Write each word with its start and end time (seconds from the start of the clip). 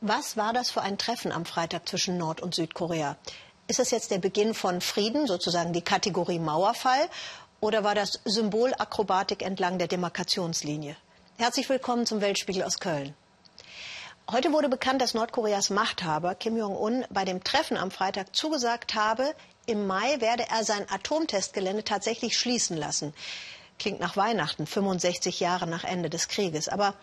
Was 0.00 0.36
war 0.36 0.52
das 0.52 0.70
für 0.70 0.80
ein 0.80 0.96
Treffen 0.96 1.32
am 1.32 1.44
Freitag 1.44 1.88
zwischen 1.88 2.18
Nord- 2.18 2.40
und 2.40 2.54
Südkorea? 2.54 3.16
Ist 3.66 3.80
das 3.80 3.90
jetzt 3.90 4.12
der 4.12 4.18
Beginn 4.18 4.54
von 4.54 4.80
Frieden, 4.80 5.26
sozusagen 5.26 5.72
die 5.72 5.82
Kategorie 5.82 6.38
Mauerfall, 6.38 7.08
oder 7.58 7.82
war 7.82 7.96
das 7.96 8.20
Symbolakrobatik 8.24 9.42
entlang 9.42 9.76
der 9.78 9.88
Demarkationslinie? 9.88 10.96
Herzlich 11.36 11.68
willkommen 11.68 12.06
zum 12.06 12.20
Weltspiegel 12.20 12.62
aus 12.62 12.78
Köln. 12.78 13.12
Heute 14.30 14.52
wurde 14.52 14.68
bekannt, 14.68 15.02
dass 15.02 15.14
Nordkoreas 15.14 15.70
Machthaber 15.70 16.36
Kim 16.36 16.56
Jong-un 16.56 17.04
bei 17.10 17.24
dem 17.24 17.42
Treffen 17.42 17.76
am 17.76 17.90
Freitag 17.90 18.36
zugesagt 18.36 18.94
habe, 18.94 19.34
im 19.66 19.88
Mai 19.88 20.20
werde 20.20 20.44
er 20.48 20.62
sein 20.62 20.88
Atomtestgelände 20.88 21.82
tatsächlich 21.82 22.38
schließen 22.38 22.76
lassen. 22.76 23.14
Klingt 23.80 23.98
nach 23.98 24.16
Weihnachten, 24.16 24.64
65 24.64 25.40
Jahre 25.40 25.66
nach 25.66 25.82
Ende 25.82 26.08
des 26.08 26.28
Krieges. 26.28 26.68
Aber 26.68 26.94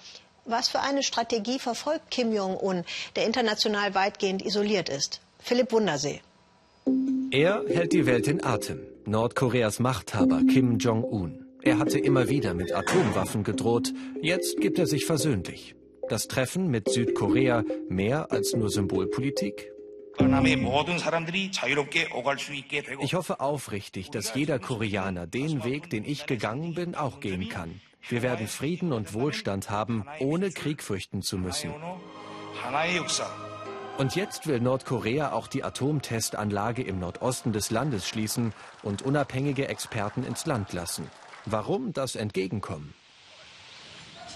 was 0.45 0.69
für 0.69 0.79
eine 0.79 1.03
Strategie 1.03 1.59
verfolgt 1.59 2.11
Kim 2.11 2.33
Jong-un, 2.33 2.83
der 3.15 3.25
international 3.25 3.95
weitgehend 3.95 4.45
isoliert 4.45 4.89
ist? 4.89 5.21
Philipp 5.39 5.71
Wundersee. 5.71 6.21
Er 7.31 7.63
hält 7.67 7.93
die 7.93 8.05
Welt 8.05 8.27
in 8.27 8.43
Atem. 8.43 8.79
Nordkoreas 9.05 9.79
Machthaber 9.79 10.41
Kim 10.51 10.77
Jong-un. 10.77 11.45
Er 11.61 11.79
hatte 11.79 11.99
immer 11.99 12.29
wieder 12.29 12.53
mit 12.53 12.73
Atomwaffen 12.73 13.43
gedroht. 13.43 13.93
Jetzt 14.21 14.61
gibt 14.61 14.79
er 14.79 14.87
sich 14.87 15.05
versöhnlich. 15.05 15.75
Das 16.09 16.27
Treffen 16.27 16.69
mit 16.69 16.89
Südkorea 16.89 17.63
mehr 17.89 18.31
als 18.31 18.53
nur 18.53 18.69
Symbolpolitik? 18.69 19.71
Ich 22.99 23.13
hoffe 23.15 23.39
aufrichtig, 23.39 24.11
dass 24.11 24.33
jeder 24.33 24.59
Koreaner 24.59 25.27
den 25.27 25.63
Weg, 25.63 25.89
den 25.89 26.05
ich 26.05 26.25
gegangen 26.25 26.73
bin, 26.73 26.95
auch 26.95 27.19
gehen 27.19 27.49
kann. 27.49 27.81
Wir 28.07 28.21
werden 28.21 28.47
Frieden 28.47 28.93
und 28.93 29.13
Wohlstand 29.13 29.69
haben, 29.69 30.05
ohne 30.19 30.51
Krieg 30.51 30.83
fürchten 30.83 31.21
zu 31.21 31.37
müssen. 31.37 31.73
Und 33.97 34.15
jetzt 34.15 34.47
will 34.47 34.59
Nordkorea 34.59 35.31
auch 35.31 35.47
die 35.47 35.63
Atomtestanlage 35.63 36.83
im 36.83 36.99
Nordosten 36.99 37.53
des 37.53 37.71
Landes 37.71 38.07
schließen 38.07 38.53
und 38.83 39.01
unabhängige 39.01 39.67
Experten 39.67 40.23
ins 40.23 40.45
Land 40.45 40.73
lassen. 40.73 41.09
Warum 41.45 41.93
das 41.93 42.15
Entgegenkommen? 42.15 42.93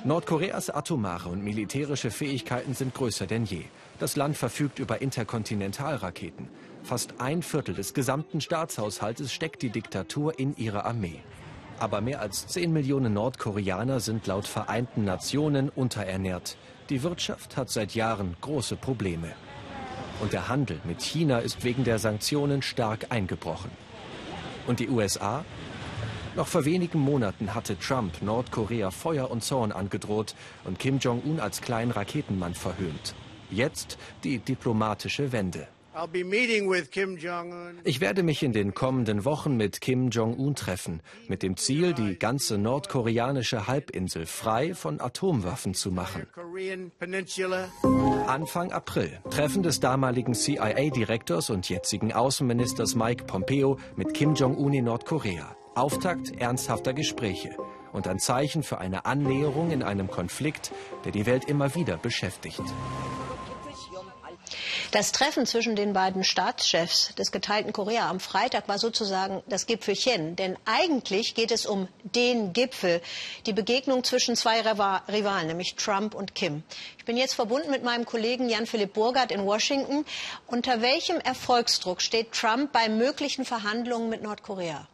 Nordkoreas 0.05 0.69
atomare 0.69 1.27
und 1.27 1.43
militärische 1.43 2.09
Fähigkeiten 2.09 2.73
sind 2.73 2.93
größer 2.93 3.27
denn 3.27 3.43
je. 3.43 3.63
Das 3.99 4.15
Land 4.15 4.37
verfügt 4.37 4.79
über 4.79 5.01
Interkontinentalraketen. 5.01 6.47
Fast 6.83 7.15
ein 7.19 7.43
Viertel 7.43 7.75
des 7.75 7.93
gesamten 7.93 8.39
Staatshaushaltes 8.39 9.33
steckt 9.33 9.61
die 9.61 9.71
Diktatur 9.71 10.39
in 10.39 10.55
ihre 10.55 10.85
Armee. 10.85 11.19
Aber 11.79 12.01
mehr 12.01 12.19
als 12.19 12.45
10 12.47 12.73
Millionen 12.73 13.13
Nordkoreaner 13.13 14.01
sind 14.01 14.27
laut 14.27 14.47
Vereinten 14.47 15.05
Nationen 15.05 15.69
unterernährt. 15.69 16.57
Die 16.89 17.03
Wirtschaft 17.03 17.55
hat 17.55 17.69
seit 17.69 17.95
Jahren 17.95 18.35
große 18.41 18.75
Probleme. 18.75 19.31
Und 20.19 20.33
der 20.33 20.49
Handel 20.49 20.81
mit 20.83 21.01
China 21.01 21.39
ist 21.39 21.63
wegen 21.63 21.85
der 21.85 21.97
Sanktionen 21.97 22.61
stark 22.61 23.07
eingebrochen. 23.11 23.71
Und 24.67 24.81
die 24.81 24.89
USA? 24.89 25.45
Noch 26.35 26.47
vor 26.47 26.65
wenigen 26.65 26.99
Monaten 26.99 27.55
hatte 27.55 27.79
Trump 27.79 28.21
Nordkorea 28.21 28.91
Feuer 28.91 29.31
und 29.31 29.43
Zorn 29.43 29.71
angedroht 29.71 30.35
und 30.65 30.79
Kim 30.79 30.99
Jong-un 30.99 31.39
als 31.39 31.61
kleinen 31.61 31.91
Raketenmann 31.91 32.55
verhöhnt. 32.55 33.15
Jetzt 33.49 33.97
die 34.23 34.39
diplomatische 34.39 35.31
Wende. 35.31 35.67
Ich 37.83 38.01
werde 38.01 38.23
mich 38.23 38.43
in 38.43 38.53
den 38.53 38.73
kommenden 38.73 39.25
Wochen 39.25 39.57
mit 39.57 39.81
Kim 39.81 40.09
Jong-un 40.09 40.55
treffen, 40.55 41.01
mit 41.27 41.43
dem 41.43 41.57
Ziel, 41.57 41.93
die 41.93 42.17
ganze 42.17 42.57
nordkoreanische 42.57 43.67
Halbinsel 43.67 44.25
frei 44.25 44.73
von 44.73 45.01
Atomwaffen 45.01 45.73
zu 45.73 45.91
machen. 45.91 46.27
Anfang 48.27 48.71
April, 48.71 49.19
Treffen 49.29 49.63
des 49.63 49.79
damaligen 49.79 50.33
CIA-Direktors 50.33 51.49
und 51.49 51.67
jetzigen 51.67 52.13
Außenministers 52.13 52.95
Mike 52.95 53.25
Pompeo 53.25 53.77
mit 53.95 54.13
Kim 54.13 54.35
Jong-un 54.35 54.73
in 54.73 54.85
Nordkorea. 54.85 55.55
Auftakt 55.75 56.39
ernsthafter 56.39 56.93
Gespräche 56.93 57.55
und 57.91 58.07
ein 58.07 58.19
Zeichen 58.19 58.63
für 58.63 58.79
eine 58.79 59.05
Annäherung 59.05 59.71
in 59.71 59.83
einem 59.83 60.09
Konflikt, 60.09 60.71
der 61.05 61.11
die 61.11 61.25
Welt 61.25 61.45
immer 61.45 61.75
wieder 61.75 61.97
beschäftigt. 61.97 62.61
Das 64.91 65.11
Treffen 65.11 65.45
zwischen 65.45 65.75
den 65.75 65.93
beiden 65.93 66.23
Staatschefs 66.23 67.13
des 67.13 67.31
geteilten 67.31 67.73
Korea 67.73 68.09
am 68.09 68.19
Freitag 68.19 68.67
war 68.67 68.79
sozusagen 68.79 69.43
das 69.45 69.67
Gipfelchen. 69.67 70.35
Denn 70.35 70.57
eigentlich 70.65 71.35
geht 71.35 71.51
es 71.51 71.67
um 71.67 71.87
den 72.01 72.53
Gipfel, 72.53 72.99
die 73.45 73.53
Begegnung 73.53 74.03
zwischen 74.03 74.35
zwei 74.35 74.61
Rivalen, 74.61 75.45
nämlich 75.45 75.75
Trump 75.75 76.15
und 76.15 76.33
Kim. 76.33 76.63
Ich 76.97 77.05
bin 77.05 77.17
jetzt 77.17 77.35
verbunden 77.35 77.69
mit 77.69 77.83
meinem 77.83 78.05
Kollegen 78.05 78.49
Jan-Philipp 78.49 78.93
Burgert 78.93 79.31
in 79.31 79.45
Washington. 79.45 80.05
Unter 80.47 80.81
welchem 80.81 81.17
Erfolgsdruck 81.17 82.01
steht 82.01 82.31
Trump 82.31 82.71
bei 82.71 82.89
möglichen 82.89 83.45
Verhandlungen 83.45 84.09
mit 84.09 84.23
Nordkorea? 84.23 84.87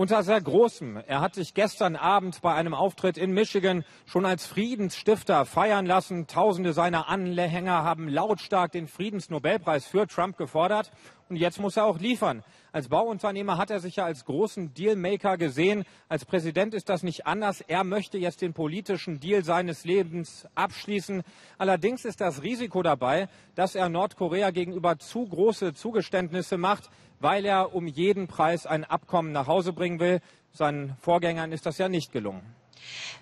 Unter 0.00 0.22
sehr 0.22 0.40
großem. 0.40 0.96
Er 1.08 1.20
hat 1.20 1.34
sich 1.34 1.52
gestern 1.52 1.94
Abend 1.94 2.40
bei 2.40 2.54
einem 2.54 2.72
Auftritt 2.72 3.18
in 3.18 3.32
Michigan 3.32 3.84
schon 4.06 4.24
als 4.24 4.46
Friedensstifter 4.46 5.44
feiern 5.44 5.84
lassen. 5.84 6.26
Tausende 6.26 6.72
seiner 6.72 7.10
Anhänger 7.10 7.84
haben 7.84 8.08
lautstark 8.08 8.72
den 8.72 8.88
Friedensnobelpreis 8.88 9.84
für 9.84 10.06
Trump 10.06 10.38
gefordert. 10.38 10.90
Und 11.28 11.36
jetzt 11.36 11.60
muss 11.60 11.76
er 11.76 11.84
auch 11.84 11.98
liefern. 11.98 12.42
Als 12.72 12.88
Bauunternehmer 12.88 13.58
hat 13.58 13.70
er 13.70 13.78
sich 13.78 13.96
ja 13.96 14.06
als 14.06 14.24
großen 14.24 14.72
Dealmaker 14.72 15.36
gesehen. 15.36 15.84
Als 16.08 16.24
Präsident 16.24 16.72
ist 16.72 16.88
das 16.88 17.02
nicht 17.02 17.26
anders. 17.26 17.60
Er 17.60 17.84
möchte 17.84 18.16
jetzt 18.16 18.40
den 18.40 18.54
politischen 18.54 19.20
Deal 19.20 19.44
seines 19.44 19.84
Lebens 19.84 20.48
abschließen. 20.54 21.22
Allerdings 21.58 22.06
ist 22.06 22.22
das 22.22 22.42
Risiko 22.42 22.82
dabei, 22.82 23.28
dass 23.54 23.74
er 23.74 23.90
Nordkorea 23.90 24.50
gegenüber 24.50 24.98
zu 24.98 25.26
große 25.26 25.74
Zugeständnisse 25.74 26.56
macht 26.56 26.88
weil 27.20 27.44
er 27.44 27.74
um 27.74 27.86
jeden 27.86 28.26
Preis 28.26 28.66
ein 28.66 28.84
Abkommen 28.84 29.32
nach 29.32 29.46
Hause 29.46 29.72
bringen 29.72 30.00
will. 30.00 30.20
Seinen 30.52 30.96
Vorgängern 31.00 31.52
ist 31.52 31.66
das 31.66 31.78
ja 31.78 31.88
nicht 31.88 32.12
gelungen. 32.12 32.42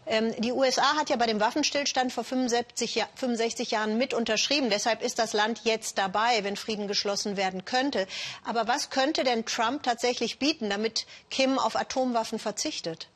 Ähm, 0.07 0.33
die 0.39 0.53
USA 0.53 0.97
hat 0.97 1.11
ja 1.11 1.17
bei 1.17 1.27
dem 1.27 1.41
Waffenstillstand 1.41 2.13
vor 2.13 2.25
65, 2.25 3.05
65, 3.15 3.73
Jahren 3.73 3.99
mit 3.99 4.15
unterschrieben. 4.15 4.71
Deshalb 4.71 5.03
ist 5.03 5.19
das 5.19 5.33
Land 5.33 5.63
jetzt 5.65 5.99
dabei, 5.99 6.43
wenn 6.43 6.57
Frieden 6.57 6.89
geschlossen 6.89 7.37
werden 7.37 7.65
könnte. 7.65 8.07
Aber 8.45 8.69
was 8.69 8.91
könnte 8.91 9.25
denn 9.25 9.45
Trump 9.45 9.83
tatsächlich 9.83 10.39
bieten, 10.39 10.71
damit 10.71 11.07
Kim 11.31 11.59
auf 11.59 11.77
Atomwaffen 11.77 12.39
verzichtet? 12.39 13.09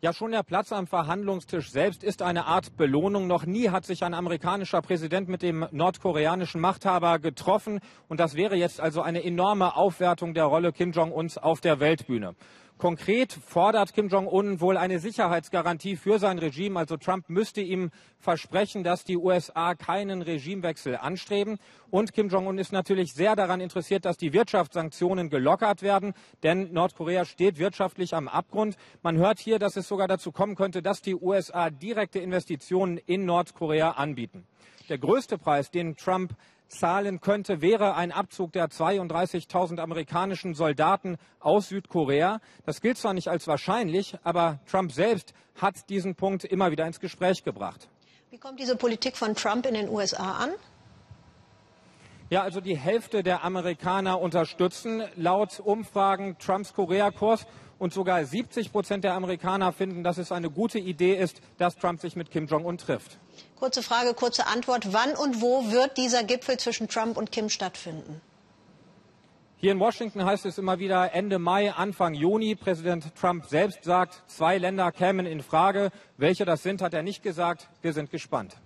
Ja, 0.00 0.12
schon 0.12 0.30
der 0.30 0.44
Platz 0.44 0.70
am 0.70 0.86
Verhandlungstisch 0.86 1.72
selbst 1.72 2.04
ist 2.04 2.22
eine 2.22 2.46
Art 2.46 2.76
Belohnung. 2.76 3.26
Noch 3.26 3.46
nie 3.46 3.70
hat 3.70 3.84
sich 3.84 4.04
ein 4.04 4.14
amerikanischer 4.14 4.80
Präsident 4.80 5.28
mit 5.28 5.42
dem 5.42 5.66
nordkoreanischen 5.72 6.60
Machthaber 6.60 7.18
getroffen. 7.18 7.80
Und 8.06 8.20
das 8.20 8.36
wäre 8.36 8.54
jetzt 8.54 8.80
also 8.80 9.02
eine 9.02 9.24
enorme 9.24 9.74
Aufwertung 9.74 10.34
der 10.34 10.44
Rolle 10.44 10.72
Kim 10.72 10.92
Jong-uns 10.92 11.36
auf 11.36 11.60
der 11.60 11.80
Weltbühne. 11.80 12.36
Konkret 12.78 13.32
fordert 13.32 13.92
Kim 13.92 14.06
Jong-un 14.06 14.60
wohl 14.60 14.76
eine 14.76 15.00
Sicherheitsgarantie 15.00 15.96
für 15.96 16.20
sein 16.20 16.38
Regime. 16.38 16.78
Also 16.78 16.96
Trump 16.96 17.28
müsste 17.28 17.60
ihm 17.60 17.90
versprechen, 18.20 18.84
dass 18.84 19.02
die 19.02 19.16
USA 19.16 19.74
keinen 19.74 20.22
Regimewechsel 20.22 20.96
anstreben. 20.96 21.58
Und 21.90 22.12
Kim 22.12 22.28
Jong-un 22.28 22.56
ist 22.56 22.70
natürlich 22.70 23.14
sehr 23.14 23.34
daran 23.34 23.60
interessiert, 23.60 24.04
dass 24.04 24.16
die 24.16 24.32
Wirtschaftssanktionen 24.32 25.28
gelockert 25.28 25.82
werden. 25.82 26.14
Denn 26.44 26.72
Nordkorea 26.72 27.24
steht 27.24 27.58
wirtschaftlich 27.58 28.14
am 28.14 28.28
Abgrund. 28.28 28.76
Man 29.02 29.16
hört 29.16 29.40
hier, 29.40 29.58
dass 29.58 29.76
es 29.76 29.88
sogar 29.88 30.06
dazu 30.06 30.30
kommen 30.30 30.54
könnte, 30.54 30.80
dass 30.80 31.02
die 31.02 31.16
USA 31.16 31.70
direkte 31.70 32.20
Investitionen 32.20 32.96
in 32.96 33.24
Nordkorea 33.24 33.90
anbieten. 33.90 34.46
Der 34.88 34.98
größte 34.98 35.36
Preis, 35.36 35.72
den 35.72 35.96
Trump 35.96 36.32
zahlen 36.68 37.20
könnte, 37.20 37.60
wäre 37.60 37.94
ein 37.94 38.12
Abzug 38.12 38.52
der 38.52 38.68
32.000 38.68 39.80
amerikanischen 39.80 40.54
Soldaten 40.54 41.16
aus 41.40 41.68
Südkorea. 41.68 42.40
Das 42.64 42.80
gilt 42.80 42.98
zwar 42.98 43.14
nicht 43.14 43.28
als 43.28 43.46
wahrscheinlich, 43.46 44.16
aber 44.22 44.60
Trump 44.70 44.92
selbst 44.92 45.34
hat 45.60 45.88
diesen 45.88 46.14
Punkt 46.14 46.44
immer 46.44 46.70
wieder 46.70 46.86
ins 46.86 47.00
Gespräch 47.00 47.42
gebracht. 47.44 47.88
Wie 48.30 48.38
kommt 48.38 48.60
diese 48.60 48.76
Politik 48.76 49.16
von 49.16 49.34
Trump 49.34 49.66
in 49.66 49.74
den 49.74 49.88
USA 49.88 50.32
an? 50.32 50.50
Ja, 52.30 52.42
also 52.42 52.60
die 52.60 52.76
Hälfte 52.76 53.22
der 53.22 53.42
Amerikaner 53.42 54.20
unterstützen 54.20 55.02
laut 55.16 55.60
Umfragen 55.60 56.36
Trumps 56.38 56.74
Koreakurs 56.74 57.46
und 57.78 57.92
sogar 57.92 58.24
70 58.24 58.72
Prozent 58.72 59.04
der 59.04 59.14
Amerikaner 59.14 59.72
finden, 59.72 60.02
dass 60.02 60.18
es 60.18 60.32
eine 60.32 60.50
gute 60.50 60.78
Idee 60.78 61.14
ist, 61.14 61.40
dass 61.58 61.76
Trump 61.76 62.00
sich 62.00 62.16
mit 62.16 62.30
Kim 62.30 62.46
Jong-un 62.46 62.78
trifft. 62.78 63.18
Kurze 63.56 63.82
Frage, 63.82 64.14
kurze 64.14 64.46
Antwort. 64.46 64.92
Wann 64.92 65.14
und 65.14 65.40
wo 65.40 65.70
wird 65.70 65.96
dieser 65.96 66.24
Gipfel 66.24 66.58
zwischen 66.58 66.88
Trump 66.88 67.16
und 67.16 67.32
Kim 67.32 67.48
stattfinden? 67.48 68.20
Hier 69.60 69.72
in 69.72 69.80
Washington 69.80 70.24
heißt 70.24 70.46
es 70.46 70.56
immer 70.56 70.78
wieder 70.78 71.12
Ende 71.14 71.40
Mai, 71.40 71.72
Anfang 71.72 72.14
Juni. 72.14 72.54
Präsident 72.54 73.12
Trump 73.16 73.46
selbst 73.46 73.82
sagt, 73.82 74.22
zwei 74.28 74.56
Länder 74.56 74.92
kämen 74.92 75.26
in 75.26 75.42
Frage. 75.42 75.90
Welche 76.16 76.44
das 76.44 76.62
sind, 76.62 76.80
hat 76.80 76.94
er 76.94 77.02
nicht 77.02 77.24
gesagt. 77.24 77.68
Wir 77.82 77.92
sind 77.92 78.12
gespannt. 78.12 78.56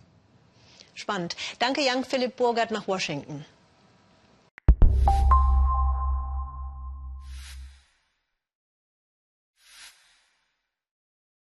Spannend. 0.94 1.34
Danke, 1.58 1.80
Jan 1.80 2.04
Philipp 2.04 2.36
Burgert 2.36 2.70
nach 2.70 2.86
Washington. 2.86 3.46